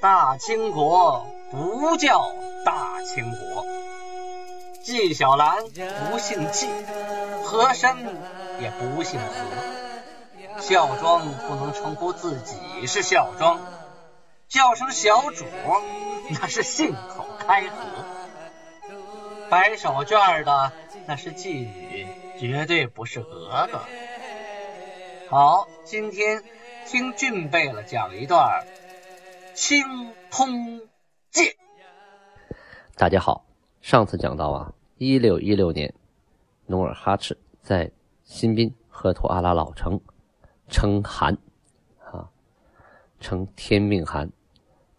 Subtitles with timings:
[0.00, 2.32] 大清国不叫
[2.64, 3.66] 大清国。
[4.82, 5.62] 纪晓岚
[6.10, 6.68] 不姓纪，
[7.44, 7.96] 和珅
[8.60, 10.60] 也不姓和。
[10.60, 13.60] 孝庄不能称呼自己是孝庄，
[14.48, 15.44] 叫声小主
[16.30, 17.68] 那是信口开河。
[19.50, 20.72] 摆手绢的
[21.06, 22.06] 那是妓女，
[22.38, 23.80] 绝对不是格格。
[25.28, 26.42] 好，今天
[26.86, 28.64] 听俊贝勒讲一段
[29.54, 29.84] 《清
[30.30, 30.80] 通
[31.30, 31.44] 鉴》。
[32.96, 33.44] 大家好，
[33.80, 35.94] 上次讲到啊，一六一六年，
[36.66, 37.90] 努尔哈赤在
[38.24, 40.00] 新宾赫图阿拉老城
[40.68, 41.36] 称汗，
[42.04, 42.30] 啊，
[43.20, 44.30] 称天命汗，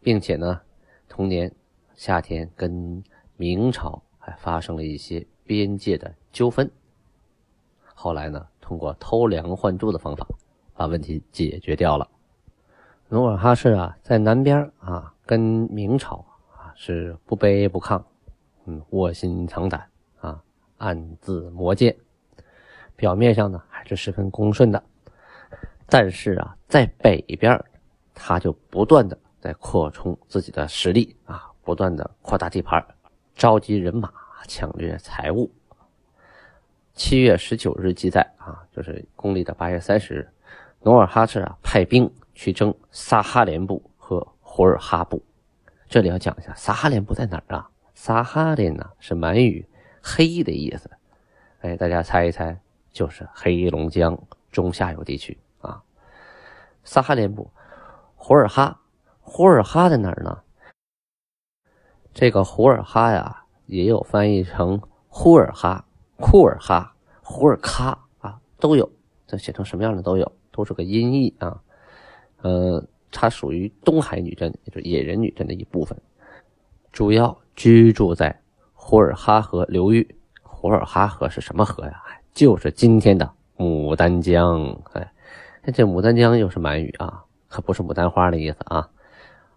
[0.01, 0.61] 并且呢，
[1.07, 1.53] 同年
[1.95, 3.03] 夏天跟
[3.37, 4.01] 明朝。
[4.23, 6.71] 还发生了一些边界的纠纷，
[7.95, 10.27] 后来呢，通过偷梁换柱的方法
[10.75, 12.07] 把问题解决掉了。
[13.13, 18.01] 努尔哈赤啊，在南边啊，跟明朝啊是不卑不亢，
[18.63, 19.85] 嗯，卧薪尝胆
[20.21, 20.41] 啊，
[20.77, 21.93] 暗自磨剑，
[22.95, 24.81] 表面上呢还是十分恭顺的。
[25.87, 27.61] 但是啊，在北边，
[28.15, 32.81] 他就不断的在扩充自己的实力啊，不断的扩大地盘。
[33.35, 34.09] 召集人马
[34.47, 35.51] 抢掠财物。
[36.93, 40.29] 七月十九日记载啊，就是公历的八月三十日，
[40.83, 45.23] 努尔哈赤啊派兵去征撒哈连部和胡尔哈部。
[45.87, 47.69] 这里要讲一下撒哈连部在哪儿啊？
[47.93, 49.67] 撒哈连呢是满语
[50.01, 50.89] “黑”的意思。
[51.59, 52.59] 哎，大家猜一猜，
[52.91, 54.17] 就是黑龙江
[54.51, 55.83] 中下游地区啊。
[56.83, 57.51] 撒哈连部，
[58.15, 58.81] 胡尔哈，
[59.19, 60.41] 胡尔哈在哪儿呢？
[62.13, 65.85] 这个胡尔哈呀，也有翻译成呼尔哈、
[66.17, 68.89] 库尔哈、胡尔喀啊，都有。
[69.27, 71.61] 这写成什么样的都有，都是个音译啊。
[72.41, 75.97] 呃，它属于东海女真，也就是野人女真的一部分，
[76.91, 78.41] 主要居住在
[78.73, 80.15] 呼尔哈河流域。
[80.43, 82.01] 呼尔哈河是什么河呀？
[82.33, 84.77] 就是今天的牡丹江。
[84.93, 85.11] 哎，
[85.73, 88.89] 这牡丹江又是满语啊，可不是牡丹花的意思啊。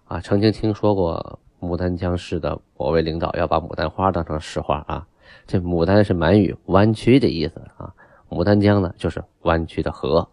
[0.07, 1.39] 啊，曾经听说过。
[1.61, 5.07] 牡丹江市的某位领导要把牡丹花当成市花啊！
[5.47, 7.91] 这牡丹是满语“弯曲”的意思啊，
[8.29, 10.29] 牡丹江呢就是弯曲的河。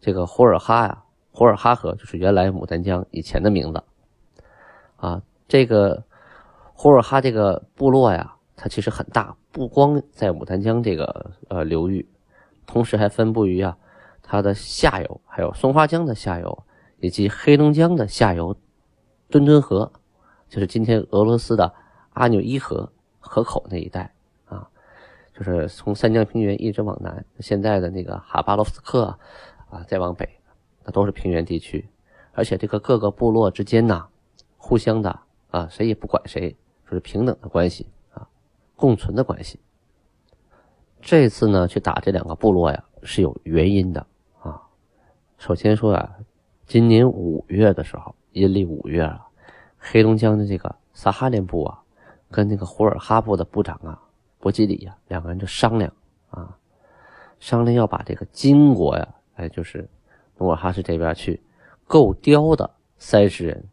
[0.00, 1.04] 这个呼尔哈呀，
[1.38, 3.80] 呼尔哈河就是原来牡丹江以前的名字
[4.96, 5.22] 啊。
[5.46, 6.02] 这个
[6.74, 12.08] 呼尔哈这个部落呀，它其实很大，不光在牡丹江这个呃流域，
[12.66, 13.78] 同时还分布于啊
[14.20, 16.64] 它的下游，还有松花江的下游，
[16.98, 18.56] 以及黑龙江的下游，
[19.30, 19.92] 墩墩河。
[20.48, 21.72] 就是今天俄罗斯的
[22.14, 22.90] 阿纽伊河
[23.20, 24.12] 河口那一带
[24.46, 24.66] 啊，
[25.32, 29.16] 就是从三江平原一直往南，现在的那个哈巴罗夫斯克
[29.70, 30.28] 啊，再往北，
[30.90, 31.88] 都是平原地区，
[32.32, 34.06] 而且这个各个部落之间呢，
[34.56, 35.18] 互相的
[35.50, 38.26] 啊，谁也不管谁，就是平等的关系啊，
[38.76, 39.58] 共存的关系。
[41.00, 44.06] 这次呢，去打这两个部落呀，是有原因的
[44.40, 44.60] 啊。
[45.36, 46.16] 首先说啊，
[46.66, 49.24] 今年五月的时候，阴历五月啊。
[49.80, 51.80] 黑龙江的这个撒哈连部啊，
[52.32, 54.02] 跟那个呼尔哈部的部长啊，
[54.40, 55.90] 博吉里呀，两个人就商量
[56.30, 56.58] 啊，
[57.38, 59.88] 商量要把这个金国呀，哎，就是
[60.38, 61.40] 努尔哈赤这边去
[61.86, 63.64] 购貂的三十人，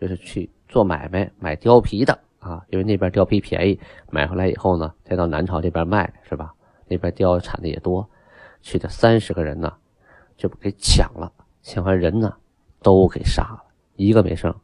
[0.00, 3.78] 就是去做买卖买貂皮的啊，因为那边貂皮便宜，
[4.10, 6.54] 买回来以后呢，再到南朝这边卖，是吧？
[6.88, 8.08] 那边貂产的也多，
[8.62, 9.72] 去的三十个人呢，
[10.36, 12.34] 就给抢了，抢完人呢，
[12.82, 13.62] 都给杀了，
[13.96, 14.54] 一个没剩。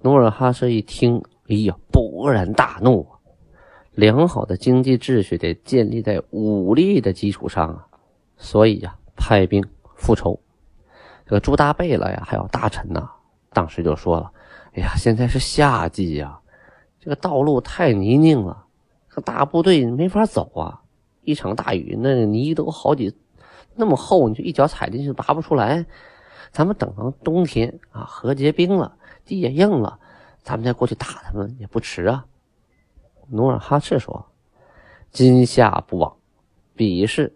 [0.00, 3.18] 努尔哈赤一听，哎呀，勃然大怒啊！
[3.92, 7.86] 良好的经济秩序得建立在武力的基础上啊，
[8.36, 9.62] 所以呀，派兵
[10.02, 10.38] 复仇。
[11.24, 13.08] 这个朱大贝勒呀，还有大臣呐，
[13.50, 14.30] 当时就说了
[14.74, 16.40] ：“哎呀，现在是夏季呀，
[17.00, 18.64] 这个道路太泥泞了，
[19.08, 20.82] 这大部队没法走啊！
[21.22, 23.16] 一场大雨，那泥都好几
[23.76, 25.86] 那么厚，你就一脚踩进去拔不出来。
[26.50, 30.00] 咱们等到冬天啊，河结冰了。”地也硬了，
[30.42, 32.26] 咱们再过去打他们也不迟啊。
[33.28, 34.26] 努尔哈赤说
[35.12, 36.16] ：“今夏不往，
[36.74, 37.32] 彼时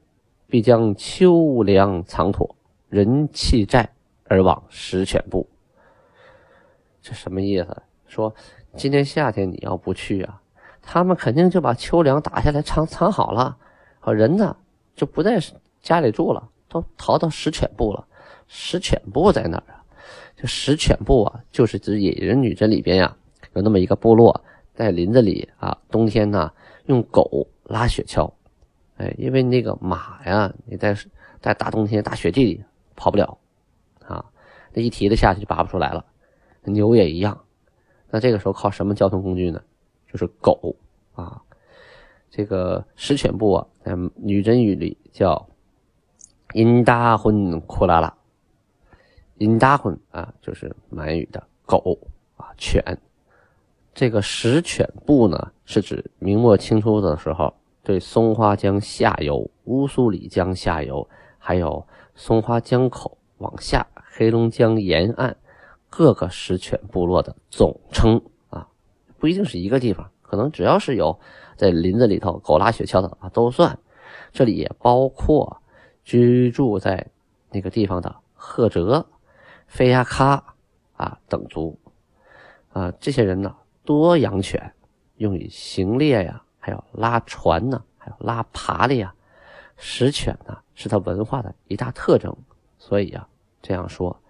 [0.48, 2.56] 必将秋粮藏妥，
[2.88, 3.88] 人弃寨
[4.24, 5.48] 而往石犬部。”
[7.02, 7.82] 这什么意思？
[8.06, 8.34] 说
[8.76, 10.40] 今年夏天你要不去啊，
[10.82, 13.56] 他们肯定就把秋粮打下来藏藏好了，
[13.98, 14.56] 好人呢
[14.94, 15.38] 就不在
[15.82, 18.06] 家里住了，都逃到石犬部了。
[18.48, 19.82] 石犬部在哪儿啊？
[20.36, 23.16] 这石犬部啊，就是指野人女真里边呀，
[23.54, 24.44] 有那么一个部落，
[24.74, 26.50] 在林子里啊，冬天呢
[26.86, 28.30] 用狗拉雪橇，
[28.96, 30.96] 哎，因为那个马呀，你在
[31.40, 32.64] 在大冬天大雪地里
[32.94, 33.38] 跑不了
[34.06, 34.24] 啊，
[34.72, 36.04] 那一蹄子下去就拔不出来了，
[36.64, 37.38] 牛也一样。
[38.10, 39.60] 那这个时候靠什么交通工具呢？
[40.10, 40.74] 就是狗
[41.14, 41.42] 啊。
[42.30, 45.48] 这个石犬部啊，在女真语里叫
[46.52, 48.14] “因达混库拉拉
[49.38, 51.98] ”，“因达混”啊，就是满语的狗
[52.36, 52.82] 啊，犬。
[53.94, 57.54] 这个石犬部呢，是指明末清初的时候，
[57.86, 61.86] 对松花江下游、乌苏里江下游，还有
[62.16, 65.36] 松花江口往下黑龙江沿岸
[65.88, 68.66] 各个石犬部落的总称啊，
[69.20, 71.16] 不一定是一个地方，可能只要是有。
[71.56, 73.78] 在林子里头狗拉雪橇的啊都算，
[74.32, 75.62] 这里也包括
[76.02, 77.06] 居住在
[77.52, 79.06] 那个地方的赫哲、
[79.68, 80.42] 菲亚喀
[80.96, 81.78] 啊等族
[82.72, 83.54] 啊，这些人呢
[83.84, 84.74] 多养犬，
[85.18, 89.14] 用于行猎呀，还有拉船呢，还有拉爬犁呀。
[89.76, 92.36] 食犬呢是他文化的一大特征，
[92.76, 93.24] 所以啊
[93.62, 94.20] 这样说，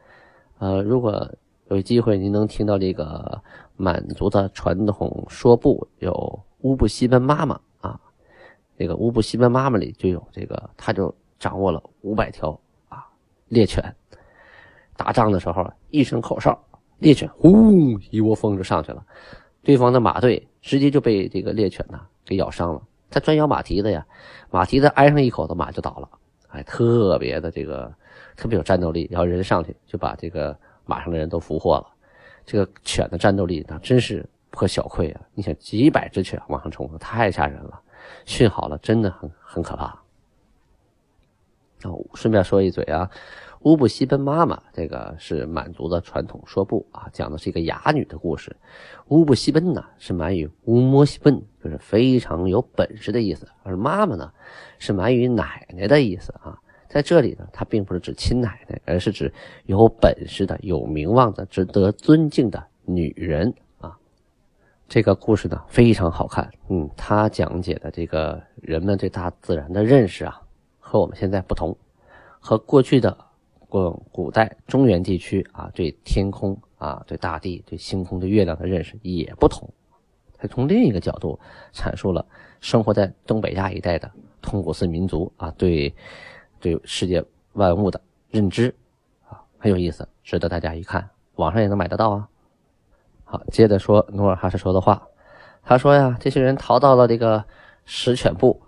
[0.58, 1.26] 呃，如果
[1.68, 3.42] 有机会您能听到这个
[3.74, 6.38] 满族的传统说不有。
[6.60, 7.98] 乌布西奔妈妈啊，
[8.76, 12.58] 这个乌布西奔妈妈里就有这个，他就掌握了五百条
[12.90, 13.06] 啊
[13.48, 13.94] 猎犬。
[14.94, 16.58] 打仗的时候，一声口哨，
[16.98, 19.06] 猎犬呼一窝蜂就上去了，
[19.66, 22.80] 对方的马队直接就被这个猎犬呢给咬伤了。
[23.10, 24.06] 他专咬马蹄子呀，
[24.50, 26.08] 马蹄子挨上一口子，马就倒了。
[26.48, 27.92] 哎，特别的这个
[28.36, 31.86] 特别有战斗力，然后人上去就把这个马上的人都俘获了。
[32.44, 34.24] 这个犬的战斗力那真是。
[34.48, 35.20] 不可小窥啊！
[35.34, 37.78] 你想几百只犬往上冲，太吓人了。
[38.24, 40.00] 训好了，真的很很可怕。
[41.82, 43.10] 那哦，顺便说一嘴啊，
[43.66, 48.54] 乌布西奔妈妈这个是满族的传统说部啊，讲的是一个哑女的故事。
[49.08, 53.48] 乌布西奔呢是满语乌摩西奔，就是非常有本事的意思。
[53.64, 54.32] 而妈妈呢
[54.78, 56.56] 是满语奶奶的意思啊，
[56.88, 59.34] 在这里呢，它并不是指亲奶奶，而是指
[59.64, 63.98] 有本事的、有名望的、值得尊敬的女人啊。
[64.86, 70.40] 这个故事呢非常好看，嗯，他讲解的这个人们对大自然的认识啊，
[70.78, 71.76] 和我们现在不同，
[72.38, 73.25] 和过去的
[73.68, 79.68] 古古代中原地区啊对天空啊、对大地、对星空、对月亮的认识也不同。
[80.38, 81.38] 他从另一个角度
[81.72, 82.24] 阐述了
[82.60, 84.10] 生活在东北亚一带的
[84.42, 85.94] 通古斯民族啊对
[86.60, 87.24] 对世界
[87.54, 88.74] 万物的认知
[89.28, 91.08] 啊很有意思，值得大家一看。
[91.36, 92.28] 网上也能买得到啊。
[93.24, 95.02] 好，接着说努尔哈赤说的话。
[95.62, 97.44] 他说呀，这些人逃到了这个
[97.84, 98.62] 石犬部，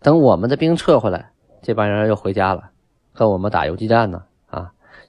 [0.00, 2.70] 等我们的兵撤回来，这帮人又回家了，
[3.12, 4.24] 跟我们打游击战呢。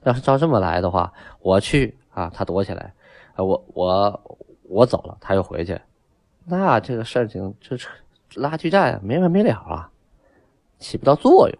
[0.04, 2.92] 要是照这么来的话，我去啊，他躲起来；
[3.34, 5.80] 啊我我我走了，他又回去，
[6.44, 7.76] 那这个事情这
[8.34, 9.90] 拉锯战没完没了啊，
[10.78, 11.58] 起不到作用。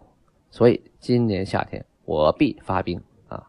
[0.51, 3.43] 所以今年夏天我必发兵啊。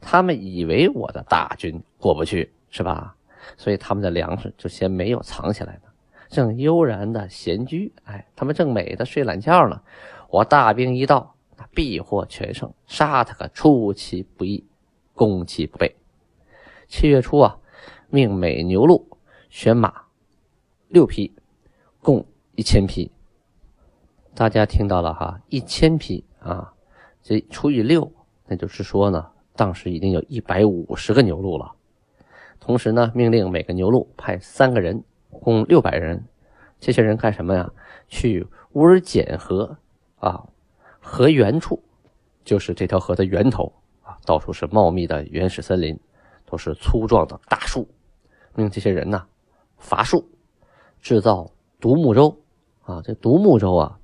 [0.00, 3.14] 他们以为我的大军过不去，是吧？
[3.56, 5.88] 所以他们的粮食就先没有藏起来呢，
[6.28, 7.92] 正悠然的闲居。
[8.04, 9.80] 哎，他们正美的睡懒觉呢。
[10.28, 11.34] 我大兵一到，
[11.72, 14.64] 必获全胜，杀他个出其不意，
[15.14, 15.96] 攻其不备。
[16.88, 17.58] 七月初啊，
[18.08, 19.18] 命每牛鹿
[19.48, 20.02] 选马
[20.88, 21.32] 六匹，
[22.00, 23.10] 共一千匹。
[24.34, 26.72] 大家听到了哈，一千匹啊，
[27.22, 28.10] 这除以六，
[28.46, 31.72] 那就是说呢，当时已经有一百五十个牛鹿了。
[32.58, 36.24] 同时呢，命令每个牛鹿派三个人，共六百人。
[36.78, 37.70] 这些人干什么呀？
[38.08, 39.76] 去乌尔简河
[40.18, 40.48] 啊，
[41.00, 41.82] 河源处，
[42.44, 45.98] 就是这条河的源头啊，到处是茂密的原始森林，
[46.44, 47.88] 都是粗壮的大树。
[48.54, 49.26] 命这些人呢，
[49.78, 50.28] 伐树，
[51.00, 52.36] 制造独木舟
[52.82, 53.00] 啊。
[53.02, 53.98] 这独木舟啊，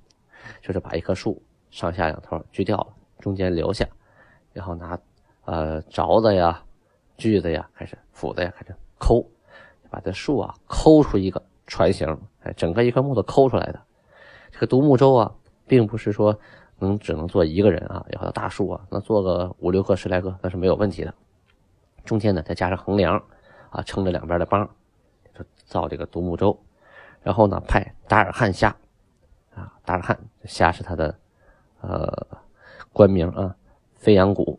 [0.63, 2.89] 就是把一棵树上下两头锯掉了，
[3.19, 3.87] 中间留下，
[4.53, 4.99] 然后拿
[5.45, 6.63] 呃凿子呀。
[7.19, 9.27] 锯子呀，还是斧子呀，开始抠，
[9.89, 12.07] 把这树啊抠出一个船形，
[12.43, 13.81] 哎，整个一块木头抠出来的。
[14.51, 15.35] 这个独木舟啊，
[15.67, 16.39] 并不是说
[16.79, 21.15] 能只能坐一个人啊，要到大树啊，那坐个五六个、十来个那是没有问题的。
[22.05, 23.23] 中间呢再加上横梁
[23.71, 24.69] 啊，撑着两边的帮，
[25.65, 26.59] 造这个独木舟。
[27.23, 28.75] 然后呢，派达尔汉虾
[29.55, 31.19] 啊，达尔汉虾是他的
[31.81, 32.27] 呃
[32.93, 33.57] 官名啊，
[33.95, 34.59] 飞扬谷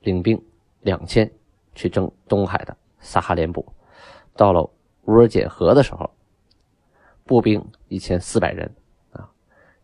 [0.00, 0.40] 领兵
[0.80, 1.30] 两千。
[1.76, 3.66] 去征东海的萨哈连部，
[4.36, 4.62] 到了
[5.06, 6.08] 乌尔简河的时候，
[7.24, 8.72] 步兵一千四百人
[9.10, 9.28] 啊，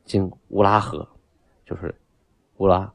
[0.05, 1.09] 经乌拉河，
[1.71, 1.95] 就是
[2.57, 2.93] 乌拉。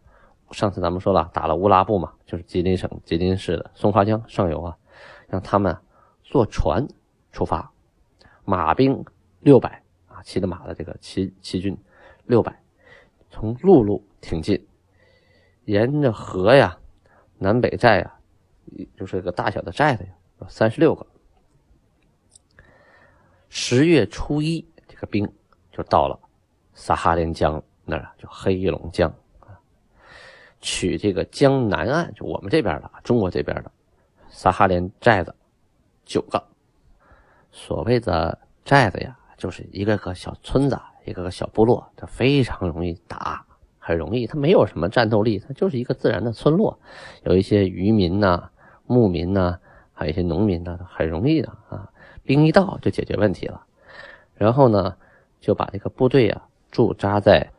[0.51, 4.77] 上次咱们说了，打了乌拉布嘛，就是吉林省吉林市的松花江上游啊，
[5.29, 5.75] 让他们
[6.23, 6.85] 坐船
[7.31, 7.71] 出发，
[8.43, 9.05] 马兵
[9.39, 11.75] 六百啊，骑着马的这个骑骑军
[12.25, 12.61] 六百，
[13.29, 14.67] 从陆路挺进，
[15.63, 16.77] 沿着河呀，
[17.37, 18.11] 南北寨呀。
[18.97, 20.09] 就是个大小的寨子呀，
[20.41, 21.05] 有三十六个。
[23.47, 25.31] 十月初一，这个兵
[25.71, 26.19] 就到了
[26.73, 29.55] 撒哈连江那儿，就黑龙江啊，
[30.59, 33.71] 取这个江南岸，就我们这边的中国这边的
[34.29, 35.33] 撒哈连寨子
[36.03, 36.43] 九个。
[37.51, 43.45] 所谓的寨子呀，就是一个个小村子，一个个小部落，它非常容易打，
[43.79, 46.77] 很容易，它没有什么战斗力，它就是一个自然的村落，
[47.23, 48.49] 有一些渔民呐、
[48.85, 49.57] 牧民呐，
[49.93, 51.89] 还有一些农民呐，很容易的啊。
[52.23, 53.63] 兵一到就解决问题了，
[54.33, 54.97] 然后呢，
[55.39, 57.51] 就把这个部队啊驻扎在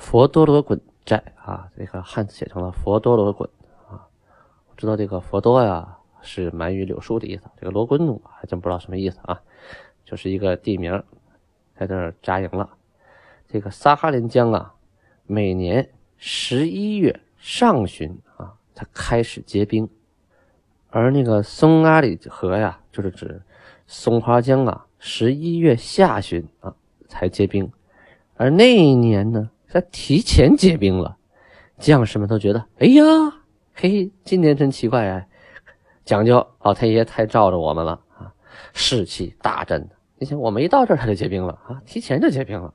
[0.00, 3.48] 佛多罗滚寨啊，这个汉字写成了佛多罗滚
[3.86, 4.08] 啊。
[4.68, 9.42] 我知道这个佛多呀是满语柳树的意思，这个罗滚努还真不知道什么意思啊，
[10.04, 11.04] 就是一个地名，
[11.76, 12.70] 在这儿扎营了。
[13.46, 14.74] 这个撒哈林江啊，
[15.26, 19.86] 每年十一月上旬啊，才开始结冰，
[20.88, 23.42] 而那个松阿里河呀，就是指。
[23.86, 26.74] 松花江啊，十一月下旬啊
[27.06, 27.70] 才结冰，
[28.36, 31.16] 而那一年呢，他提前结冰了。
[31.78, 33.02] 将士们都觉得，哎呀，
[33.72, 35.24] 嘿，今年真奇怪啊，
[36.04, 38.34] 讲究老天爷太罩着我们了啊，
[38.74, 39.88] 士气大振。
[40.18, 42.74] 你想，我们一到这儿，它就结冰了啊，提前就结冰了，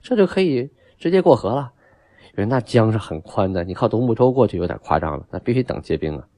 [0.00, 1.72] 这就可以直接过河了。
[2.28, 6.28] 因为那江是很宽的，你靠独木舟过去有点夸张了，那必须等结冰了。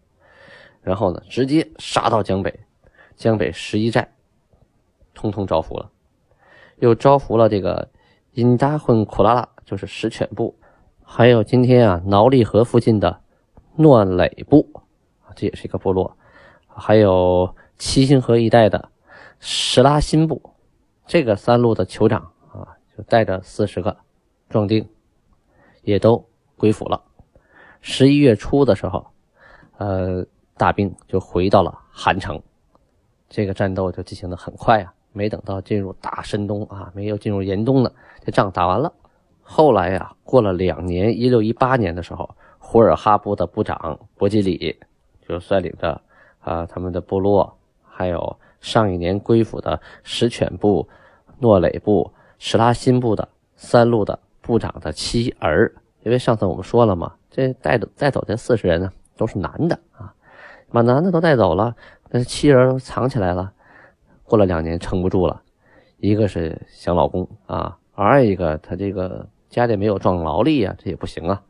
[0.80, 2.60] 然后呢，直接杀到江北。
[3.14, 4.10] 江北十一寨，
[5.12, 5.90] 通通招服了，
[6.78, 7.90] 又招服了这个
[8.32, 10.58] 因达混库拉拉，就是石犬部，
[11.04, 13.20] 还有今天啊挠力河附近的
[13.76, 14.68] 诺垒部，
[15.36, 16.16] 这也是一个部落，
[16.66, 18.88] 还有七星河一带的
[19.38, 20.42] 石拉辛部，
[21.06, 23.96] 这个三路的酋长啊，就带着四十个
[24.48, 24.88] 壮丁，
[25.82, 27.00] 也都归附了。
[27.80, 29.06] 十一月初的时候，
[29.78, 32.42] 呃，大兵就回到了韩城。
[33.28, 37.92] 这个战斗就进行的很快啊，没等到进入大深冬啊，没有进入严冬呢，
[38.24, 38.92] 这仗打完了。
[39.52, 42.30] 后来呀，过了两年，一六一八年的时候，
[42.60, 44.78] 胡尔哈部的部长博吉里
[45.26, 46.00] 就率领着
[46.38, 50.88] 啊他们的部落，还有上一年归附的石犬部、
[51.40, 60.14] 诺垒部、史拉辛部的三路的部长的妻儿，因为上次我们说了嘛，这带走带走这四十人呢，都是男的啊，
[60.70, 61.74] 把男的都带走了。
[62.08, 63.52] 那妻儿都藏起来了，
[64.22, 65.42] 过了两年撑不住了，
[65.96, 71.42] 一个是想老公啊，二一个他这个家里没有壮劳力啊，这也不行啊。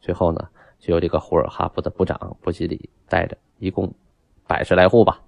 [0.00, 3.94] 最后呢，就由这个胡尔哈部的部长布吉里带着一共
[4.46, 5.20] 百十来户吧，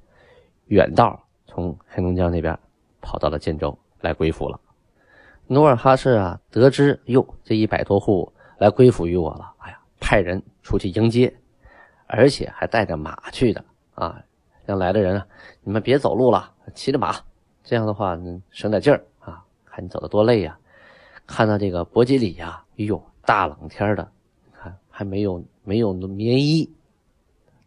[0.67, 2.59] 远道从黑龙江那边
[3.03, 4.59] 跑到了建州来归附了。
[5.47, 11.37] 努尔哈赤啊，得知哟这一百多户来归附于我了，哎呀，派人出去迎接，
[12.07, 13.63] 而且还带着马去的
[13.95, 14.23] 啊。
[14.65, 15.27] 让来的人啊，
[15.63, 17.17] 你们别走路了，骑着马，
[17.65, 18.17] 这样的话
[18.51, 19.45] 省点劲儿啊。
[19.65, 20.57] 看你走的多累呀！
[21.31, 24.11] 看到这个伯吉里呀，哎呦，大冷天的，
[24.53, 26.69] 看还没有没有棉衣，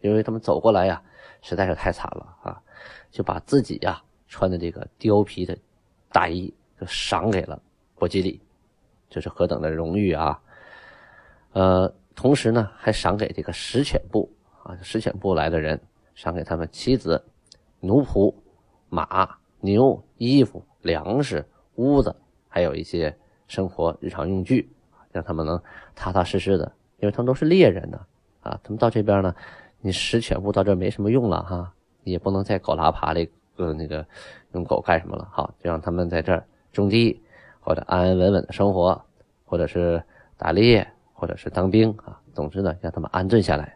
[0.02, 1.02] 因为他们走过来呀，
[1.42, 2.62] 实在是太惨了啊，
[3.10, 5.58] 就把自己呀穿的这个貂皮的
[6.12, 7.60] 大衣就赏给了
[7.96, 8.42] 伯吉里，
[9.10, 10.38] 这是何等的荣誉啊！
[11.54, 14.30] 呃，同时呢，还赏给这个石犬部
[14.64, 15.80] 啊，石犬部来的人。
[16.16, 17.26] 赏给他们妻子、
[17.80, 18.32] 奴仆、
[18.88, 21.44] 马、牛、衣服、粮食、
[21.74, 22.16] 屋子，
[22.48, 23.18] 还有一些
[23.48, 24.70] 生活日常用具，
[25.12, 25.62] 让他们能
[25.96, 26.72] 踏踏实实的。
[27.00, 28.00] 因为他们都是猎人呢，
[28.42, 29.36] 啊，他们到这边呢，
[29.82, 31.74] 你食犬部到这没什么用了哈，
[32.04, 34.06] 也不能再狗拉爬的，呃，那个
[34.54, 35.28] 用狗干什么了？
[35.32, 37.22] 好，就让他们在这儿种地，
[37.60, 39.00] 或者安安稳稳的生活，
[39.44, 40.02] 或者是
[40.38, 42.20] 打猎，或者是当兵啊。
[42.34, 43.76] 总之呢，让他们安顿下来。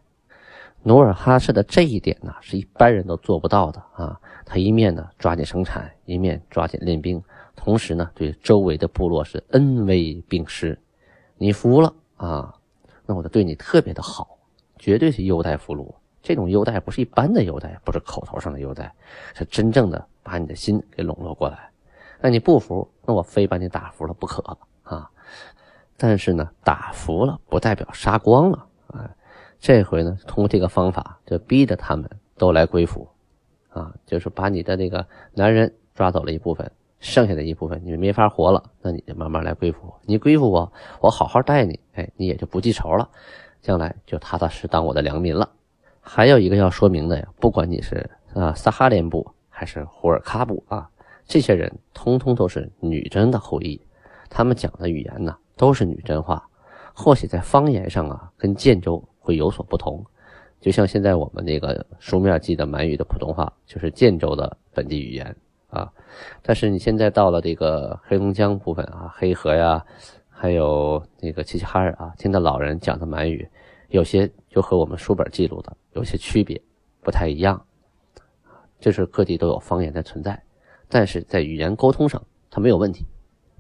[0.84, 4.18] 努尔哈赤的这一点呢，是一般人都做不到的啊！
[4.46, 7.22] 他一面呢抓紧生产，一面抓紧练兵，
[7.58, 10.80] 同时呢对周围的部落是恩威并施。
[11.38, 12.56] 你服了啊，
[13.06, 14.38] 那我就对你特别的好，
[14.80, 15.94] 绝对是优待俘虏。
[16.24, 18.94] 这种优待不是一般的优待，不是口头上的优待，
[19.34, 21.70] 是真正的把你的心给笼络过来。
[22.20, 25.10] 那你不服，那我非把你打服了不可啊！
[25.96, 29.10] 但是呢，打服了不代表杀光了啊。
[29.60, 33.08] 这回呢，通过这个方法，就逼着他们都来归附，
[33.70, 40.00] 啊，就是把你的那个男人抓走了一部分，剩下的一部分你没法活了，那你就慢慢来归附我。
[40.06, 43.10] 你归附我，我好好待你，哎，你也就不记仇了，
[43.62, 45.50] 将来就踏踏实当我的良民了。
[46.00, 50.89] 还有一个要说明的呀，不管你是啊撒哈连部还是胡尔喀部啊，
[51.25, 53.82] 这些人通通都是女真的后裔，
[54.30, 56.48] 他们讲的语言呢都是女真话，
[56.94, 59.04] 或许在方言上啊跟建州。
[59.20, 60.01] 会有所不同，
[60.62, 65.36] 就像现在我们那个书面记的满语的普通话，就是建州的本地语言
[65.70, 65.92] 啊。
[66.42, 69.86] 但是你现在到了这个黑龙江部分啊，黑河呀，
[70.30, 73.50] 还有那个齐齐哈尔啊，听到老人讲的满语，
[73.90, 76.62] 有些就和我们书本记录的有些区别，
[77.02, 77.64] 不太一样。
[78.80, 80.44] 这是各地都有方言的存在，
[80.88, 82.22] 但是在语言沟通上，
[82.52, 83.06] 它没有问题，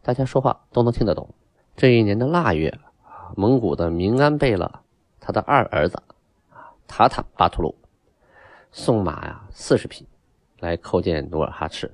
[0.03, 1.27] 大家说话都能听得懂。
[1.75, 2.69] 这一年的腊月
[3.03, 4.71] 啊，蒙古的明安贝勒
[5.19, 6.01] 他的二儿子
[6.87, 7.75] 塔塔巴图鲁
[8.71, 10.07] 送马呀四十匹
[10.59, 11.91] 来叩见努尔哈赤，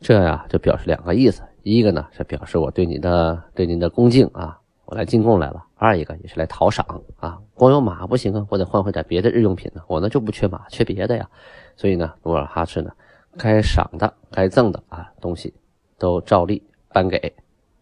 [0.00, 9.82] 这呀就表示两个意思：一个呢是表示我对你的对您的恭敬啊，我来进贡来了；二一个也是来讨赏啊，光有马不行啊，我得换回点别的日用品呢。
[9.86, 11.28] 我呢就不缺马，缺别的呀。
[11.76, 12.90] 所以呢，努尔哈赤呢，
[13.36, 15.52] 该赏的、该赠的啊东西，
[15.98, 17.18] 都照例颁给，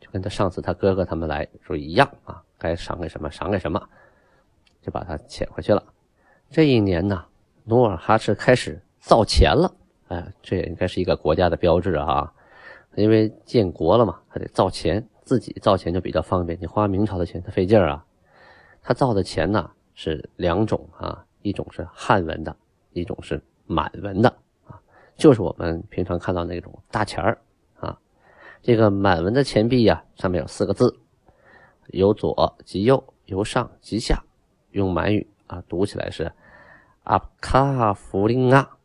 [0.00, 3.80] 就跟他上次他哥哥他们来说一样啊，该赏给什么赏给什么，
[4.82, 5.82] 就把他遣回去了。
[6.50, 7.24] 这一年呢，
[7.64, 9.72] 努尔哈赤开始造钱了，
[10.08, 12.32] 哎，这也应该是一个国家的标志啊，
[12.96, 16.58] 因为建国了嘛，他得造钱，自己造钱就比较方便。
[16.60, 18.04] 你花明朝的钱，他费劲儿啊。
[18.82, 22.56] 他造的钱呢是两种啊，一种是汉文的，
[22.92, 23.40] 一种是。
[23.70, 24.34] 满文的
[24.66, 24.80] 啊，
[25.14, 27.36] 就是我们平常看到那种大钱儿
[27.78, 28.00] 啊。
[28.62, 30.98] 这个满文的钱币呀，上面有四个字，
[31.88, 34.24] 由左及右，由上及下，
[34.70, 36.32] 用满语啊读起来是
[37.02, 38.77] 阿卡弗林啊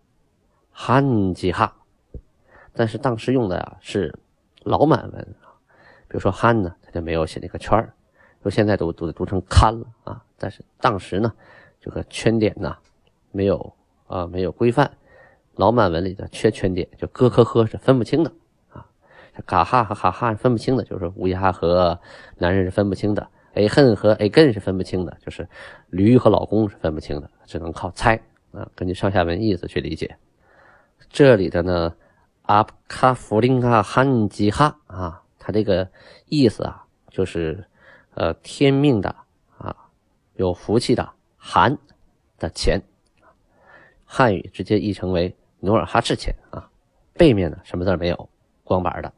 [0.73, 1.77] 汉吉哈。
[2.73, 4.13] 但是当时用的呀是
[4.63, 5.55] 老满文啊，
[6.09, 7.93] 比如说汉呢，它就没有写那个圈儿，
[8.41, 10.21] 说现在都都得读成堪了啊。
[10.37, 11.31] 但是当时呢，
[11.79, 12.75] 这个圈点呢
[13.31, 13.73] 没有。
[14.05, 14.91] 啊，没有规范，
[15.55, 18.31] 老满文里的缺圈点，就咯呵呵是分不清的
[18.69, 18.85] 啊。
[19.35, 21.99] 这“嘎哈和哈哈是分不清的，就是乌鸦和
[22.37, 23.27] 男人是分不清的。
[23.53, 25.47] 哎恨和哎更是分不清的，就是
[25.89, 28.21] 驴和老公是分不清的，只能靠猜
[28.51, 30.15] 啊，根据上下文意思去理解。
[31.13, 31.95] 这里的呢，
[32.41, 35.87] 阿卡弗林哈汉吉哈啊，它这个
[36.25, 37.63] 意思啊，就是
[38.15, 39.15] 呃天命的
[39.59, 39.75] 啊，
[40.33, 41.77] 有福气的寒
[42.39, 42.81] 的钱。
[44.05, 46.67] 汉语直接译成为努尔哈赤钱啊，
[47.13, 48.29] 背面呢什么字没有，
[48.63, 49.13] 光板的。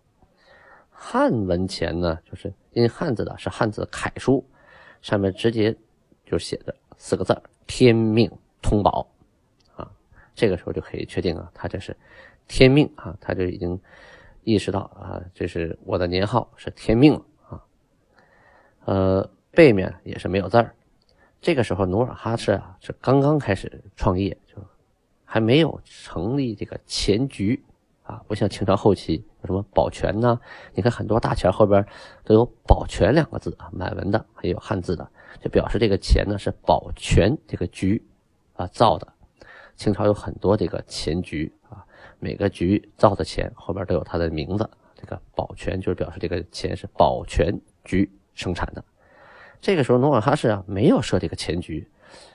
[0.91, 4.45] 汉文钱呢，就是印汉字的，是汉字楷书，
[5.01, 5.73] 上面直接
[6.25, 8.29] 就写着四个字天命
[8.61, 9.07] 通宝”。
[10.35, 11.95] 这个时候就可以确定啊，他这是
[12.47, 13.79] 天命啊，他就已经
[14.43, 17.63] 意识到啊，这是我的年号是天命了啊。
[18.85, 20.75] 呃，背面也是没有字儿。
[21.41, 24.55] 这个时候努尔哈赤啊是刚刚开始创业就。
[25.27, 27.61] 还没有成立这个钱局
[28.03, 30.39] 啊，不像清朝后期有什么保全呢？
[30.73, 31.85] 你看很多大钱后边
[32.23, 35.05] 都有“保全”两个字啊，满文的还有汉字的，
[35.41, 38.01] 就表示这个钱呢是保全这个局
[38.53, 39.11] 啊造的。
[39.75, 41.85] 清朝有很多这个钱局啊，
[42.19, 44.69] 每个局造的钱后边都有它的名字。
[44.95, 48.83] 这个保全就是表示这个钱是保全局生产的。
[49.61, 51.87] 这个时候努尔哈赤啊没有设这个钱局，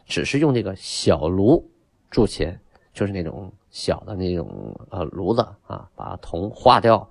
[0.07, 1.71] 只是用这个小炉
[2.11, 2.61] 铸钱。
[2.93, 7.09] 就是那种小的那种呃炉子啊，把铜化掉，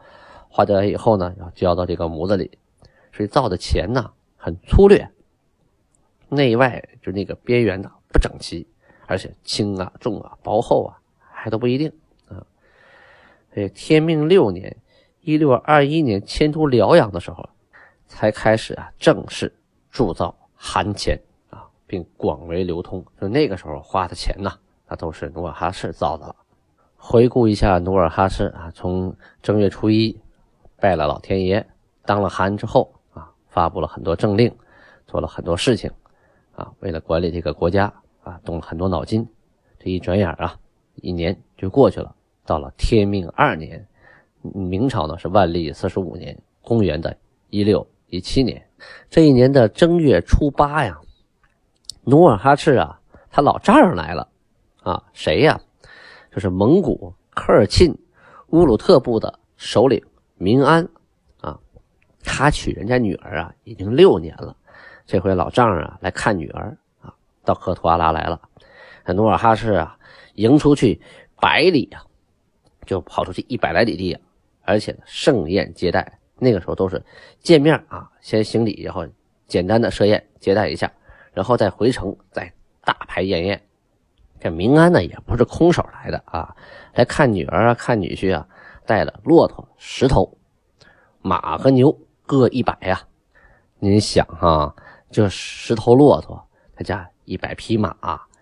[0.50, 2.52] 化掉以后呢，要浇到这个模子里，
[3.14, 5.10] 所以造的钱呢很粗略，
[6.28, 8.68] 内外就那个边缘的不整齐，
[9.10, 11.92] 而且轻啊、重啊、薄厚啊还都不一定
[12.28, 12.46] 啊。
[13.54, 14.78] 所以天命六年
[15.22, 17.50] （一六二一年）迁都辽阳的时候，
[18.08, 19.54] 才开始啊正式
[19.92, 23.06] 铸造韩钱啊，并广为流通。
[23.20, 24.52] 就那个时候花的钱呢。
[24.92, 26.36] 那都是努尔哈赤造的了。
[26.98, 30.20] 回顾一下努尔哈赤啊，从正月初一
[30.78, 31.64] 拜了老天爷，
[32.06, 34.52] 当了汗之后啊，发布了很多政令，
[35.06, 35.92] 做了很多事情
[36.56, 39.28] 啊，为了管理这个国家啊，动了很多脑筋。
[39.80, 40.58] 这一转眼啊，
[40.96, 42.16] 一年就过去了。
[42.46, 43.88] 到了天命二年，
[44.42, 47.16] 明朝呢是万历四十五年，公元的
[47.50, 48.66] 一六一七年，
[49.10, 51.00] 这一年的正月初八呀，
[52.04, 54.28] 努尔哈赤啊，他老丈人来了。
[54.82, 55.60] 啊，谁呀？
[56.32, 57.94] 就是蒙古科尔沁
[58.48, 60.02] 乌鲁特部的首领
[60.36, 60.88] 明安
[61.42, 61.60] 啊。
[62.24, 64.56] 他娶人家女儿啊，已经六年了。
[65.06, 66.78] 这回老丈人啊来看女儿，
[67.50, 68.40] 到科图阿拉来了。
[69.08, 69.98] 努尔哈赤啊，
[70.36, 71.02] 迎出去
[71.42, 72.06] 百里啊，
[72.86, 74.22] 就跑出去一百来里地啊，
[74.62, 76.20] 而且盛宴接待。
[76.38, 77.04] 那个时候都是
[77.40, 79.08] 见面啊，先行礼，然后
[79.48, 80.92] 简单的设宴接待一下，
[81.34, 82.54] 然后再回城再
[82.86, 83.60] 大排宴宴。
[84.40, 86.56] 这明安呢也不是空手来的啊，
[86.94, 88.48] 来看女儿啊，看女婿啊，
[88.86, 90.38] 带了骆驼十头，
[91.24, 93.02] 马和牛各一百呀。
[93.80, 94.76] 您想哈，
[95.10, 96.48] 这十头骆驼，
[96.80, 97.94] 再加一百匹马，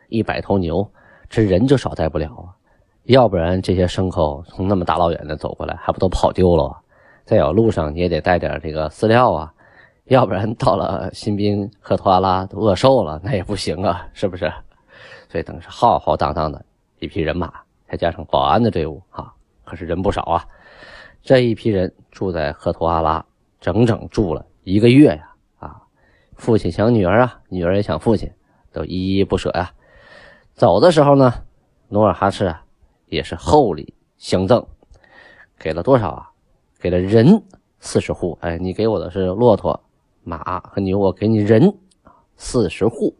[0.09, 0.87] 一百头牛，
[1.27, 2.53] 这人就少带不了啊。
[3.05, 6.77] 要不然这些牲口从那么大老远的走过来，还不都跑丢了？
[7.25, 9.51] 再有路上你也得带点这个饲料啊，
[10.03, 14.53] 要不然到了新兵赫图阿拉都饿瘦了，那也不行啊，是不是？
[15.29, 16.63] 所以等于是浩浩荡荡的
[16.99, 17.51] 一批人马，
[17.89, 19.33] 再加上保安的队伍啊，
[19.65, 20.45] 可是人不少啊。
[21.23, 23.25] 这一批人住在赫图阿拉，
[23.59, 25.26] 整整住了一个月呀！
[26.37, 28.31] 父亲想女儿啊，女儿也想父亲，
[28.71, 29.73] 都依依不舍呀。
[30.53, 31.33] 走的时候呢，
[31.89, 32.63] 努尔哈赤啊，
[33.07, 34.65] 也是厚礼相赠，
[35.57, 36.29] 给了多少啊？
[36.79, 37.43] 给了人
[37.79, 38.37] 四十户。
[38.41, 39.83] 哎，你给我的是骆驼、
[40.23, 41.75] 马和牛，我给你人
[42.35, 43.15] 四十户。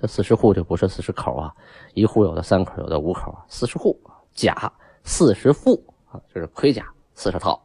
[0.00, 1.52] 这四十户就不是四十口啊，
[1.92, 3.36] 一户有的三口，有的五口。
[3.48, 4.00] 四十户
[4.32, 4.72] 甲
[5.04, 6.86] 四十副啊，就是盔甲。
[7.14, 7.62] 四十套，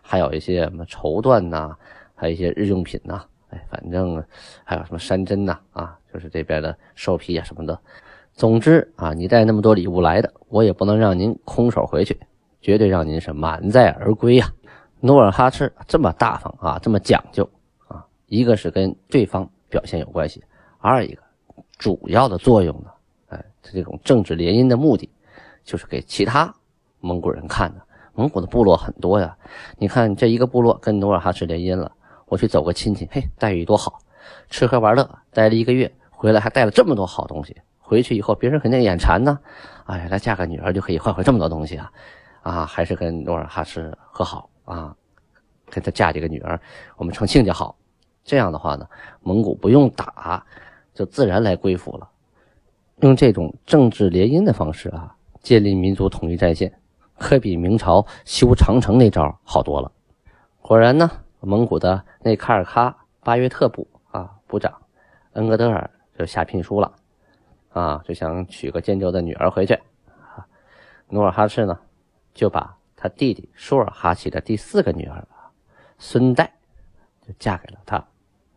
[0.00, 1.76] 还有一些什么绸缎呐，
[2.14, 3.24] 还有一些日用品呐，
[3.54, 4.22] 哎，反正
[4.64, 7.78] 还有什么山珍呐，啊，就是这边的兽皮啊什么的。
[8.32, 12.18] 总之啊，你带那么多礼物来的，我也不能让您空手回去，
[12.60, 14.52] 绝对让您是满载而归呀。
[14.98, 17.48] 努尔哈赤这么大方啊，这么讲究
[17.86, 20.42] 啊，一个是跟对方表现有关系，
[20.78, 21.22] 二一个
[21.78, 22.90] 主要的作用呢，
[23.28, 25.08] 哎，这种政治联姻的目的，
[25.62, 26.52] 就是给其他
[27.00, 27.80] 蒙古人看的。
[28.16, 29.36] 蒙古的部落很多呀，
[29.76, 31.90] 你看这一个部落跟努尔哈赤联姻了，
[32.34, 34.00] 我去走个亲戚，嘿，待遇多好，
[34.50, 39.38] 吃喝玩乐，待了一个月，回来还带了这么多好东西，回去以后别人肯定眼馋呢，
[39.84, 41.92] 哎呀，来嫁个女儿就可以换回这么多东西啊，
[42.42, 44.96] 啊，还是跟努尔哈赤和好啊，
[45.70, 46.60] 跟他嫁这个女儿，
[46.96, 47.76] 我们成亲家好，
[48.24, 48.84] 这样的话呢，
[49.22, 50.44] 蒙古不用打，
[50.92, 52.08] 就自然来归附了，
[52.96, 56.80] 用这种政治联姻的方式啊，建立民族统一战线。
[57.16, 59.92] 可比明朝修长城那招好多了。
[60.60, 61.08] 果然呢，
[61.44, 64.82] 蒙古的内卡尔喀巴约特部啊部长
[65.32, 66.92] 恩格德尔就下聘书了，
[67.70, 69.74] 啊，就想娶个建州的女儿回去。
[70.34, 70.46] 啊，
[71.08, 71.78] 努尔哈赤呢，
[72.32, 75.26] 就把他弟弟舒尔哈齐的第四个女儿
[75.98, 76.52] 孙代
[77.26, 77.96] 就嫁给了他，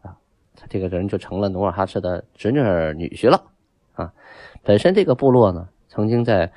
[0.02, 0.18] 啊，
[0.56, 3.44] 他这个人就成了努尔哈赤的侄女儿女婿了。
[3.94, 4.14] 啊，
[4.64, 6.52] 本身这个部落呢，曾经在。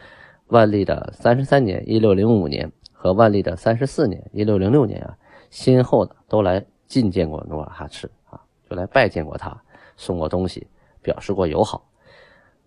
[0.51, 5.17] 万历的三十三年（一六零五年）和万历的三十四年（一六零六年）啊，
[5.51, 9.61] 先后的都来觐见过努尔哈赤啊，就来拜见过他，
[9.97, 10.67] 送过东西，
[11.03, 11.85] 表示过友好。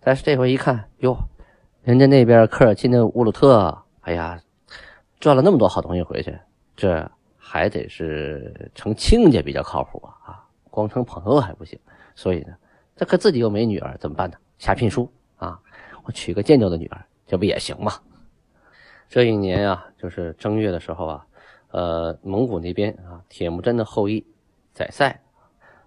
[0.00, 1.16] 但是这回一看，哟，
[1.82, 4.40] 人家那边科尔沁的乌鲁特，哎呀，
[5.18, 6.38] 赚了那么多好东西回去，
[6.76, 10.12] 这还得是成亲家比较靠谱啊！
[10.24, 11.78] 啊，光成朋友还不行。
[12.14, 12.54] 所以呢，
[12.94, 14.36] 这可自己又没女儿，怎么办呢？
[14.58, 15.58] 下聘书啊，
[16.04, 17.04] 我娶个建州的女儿。
[17.26, 17.94] 这不也行吗？
[19.08, 21.26] 这一年啊，就是正月的时候啊，
[21.74, 24.24] 呃，蒙古那边啊，铁木真的后裔
[24.72, 25.20] 宰塞，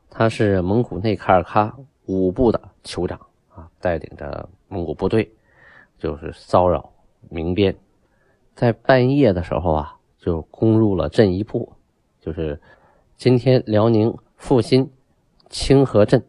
[0.10, 1.74] 他是蒙古内卡尔喀
[2.08, 5.32] 五部的酋长啊，带领着蒙古部队，
[5.98, 6.92] 就是骚扰
[7.30, 7.74] 民边，
[8.54, 11.72] 在半夜的时候啊，就攻入了镇一铺，
[12.20, 12.60] 就是
[13.16, 14.92] 今天辽宁阜新
[15.48, 16.22] 清河镇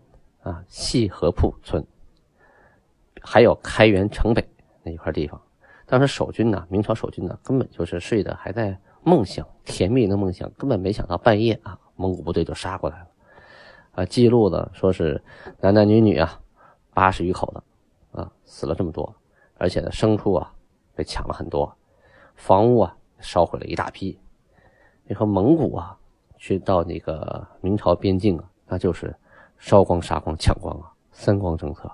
[0.44, 1.84] 啊细河铺村，
[3.20, 4.48] 还有开元城北。
[4.84, 5.42] 那一块地方，
[5.84, 13.06] 当时守军呢，明朝守军呢，根本就是睡的还在梦想，甜蜜的梦想，根本没想到半夜啊，蒙古部队就杀过来了。
[13.92, 15.24] 啊，记录的说是
[15.60, 16.38] 男男女女啊，
[16.92, 19.14] 八十余口的，啊，死了这么多，
[19.56, 20.52] 而且呢，牲畜啊
[20.94, 21.74] 被抢了很多，
[22.36, 24.20] 房屋啊烧毁了一大批。
[25.04, 25.96] 你说蒙古啊，
[26.36, 29.16] 去到那个明朝边境啊，那就是
[29.56, 31.90] 烧光、杀光、抢光啊，三光政策。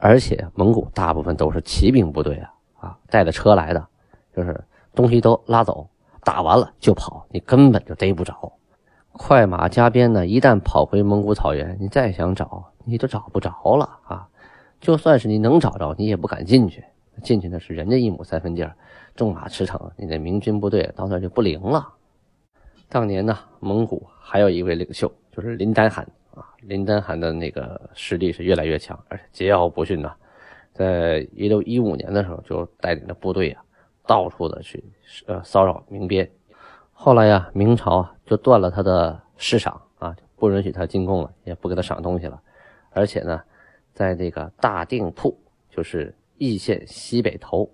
[0.00, 3.86] 而且蒙古大部分都是骑兵部队啊，啊，带着车来的，
[4.34, 4.60] 就是
[4.92, 5.88] 东西都拉走，
[6.22, 8.52] 打完了就跑，你根本就逮不着。
[9.12, 14.28] 快马加鞭呢，一旦跑回蒙古草原，你再想找，你都找不着了啊！
[14.80, 16.84] 就算是你能找着，你也不敢进去，
[17.22, 18.74] 进去那是人家一亩三分地儿，
[19.16, 21.86] 纵马驰骋，你的明军部队到那就不灵了。
[22.88, 26.06] 当年呢，蒙古还有一位领袖，就是林丹汗。
[26.32, 30.14] 啊，林丹汗的那个实力是越来越强，而且桀骜不驯呐。
[30.72, 33.62] 在一六一五年的时候，就带领着部队啊，
[34.06, 34.82] 到处的去
[35.26, 36.30] 呃骚扰民边。
[36.92, 42.40] 后来呀，明朝就断了他的市赏啊，不允许他进贡了，也不给他赏东西了。
[42.90, 43.40] 而且呢，
[43.92, 45.36] 在这个大定铺，
[45.68, 47.70] 就是义县西北头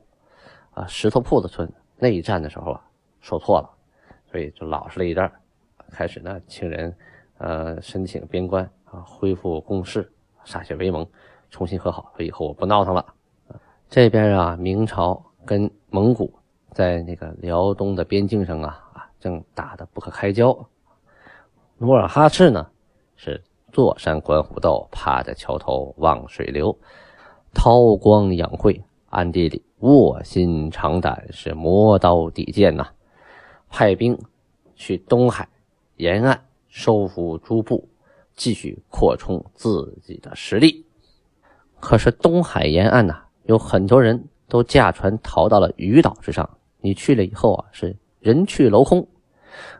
[0.72, 2.80] 啊石头铺子村那一战的时候啊，
[3.20, 3.70] 受挫了，
[4.30, 5.30] 所以就老实了一阵
[5.90, 6.94] 开始呢，请人。
[7.38, 10.10] 呃，申请边关啊，恢复共事，
[10.46, 11.06] 歃血为盟，
[11.50, 12.10] 重新和好。
[12.16, 13.04] 说以后我不闹腾了。
[13.90, 16.34] 这边啊，明朝跟蒙古
[16.72, 20.68] 在那个辽东的边境上啊啊，正打得不可开交。
[21.78, 22.68] 努尔哈赤呢，
[23.14, 26.76] 是坐山观虎斗，趴在桥头望水流。
[27.54, 32.88] 韬光养晦，暗地里卧薪尝胆，是磨刀抵剑呐。
[33.68, 34.18] 派兵
[34.74, 35.48] 去东海
[35.96, 37.88] 沿岸收复诸部，
[38.34, 40.84] 继续扩充自己的实力。
[41.80, 46.58] 可是东海沿岸呐，有很多人都驾船逃到了鱼岛之上。
[46.80, 49.08] 你去了以后啊，是人去楼空。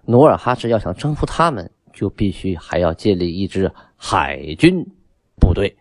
[0.05, 4.85] 努尔哈赤要想征服他们，就必须还要建立一支海军
[5.39, 5.77] 部队。